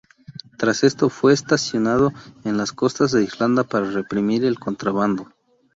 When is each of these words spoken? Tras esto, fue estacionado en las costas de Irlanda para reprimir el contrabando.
Tras 0.57 0.83
esto, 0.83 1.09
fue 1.11 1.31
estacionado 1.31 2.11
en 2.43 2.57
las 2.57 2.71
costas 2.71 3.11
de 3.11 3.21
Irlanda 3.21 3.63
para 3.63 3.85
reprimir 3.87 4.43
el 4.45 4.57
contrabando. 4.57 5.31